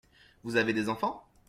[0.43, 1.27] Vous avez des enfants?